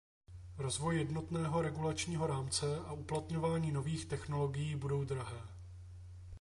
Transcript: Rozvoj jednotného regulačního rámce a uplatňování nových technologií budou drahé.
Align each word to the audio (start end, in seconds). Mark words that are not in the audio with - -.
Rozvoj 0.57 0.97
jednotného 0.97 1.61
regulačního 1.61 2.27
rámce 2.27 2.79
a 2.79 2.93
uplatňování 2.93 3.71
nových 3.71 4.05
technologií 4.05 4.75
budou 4.75 5.03
drahé. 5.03 5.41